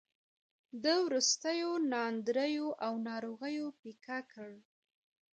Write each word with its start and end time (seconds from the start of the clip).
د 0.83 0.85
وروستیو 1.05 1.69
ناندریو 1.91 2.67
او 2.85 2.93
ناروغیو 3.07 3.65
پېکه 3.79 4.19
کړ. 4.31 4.51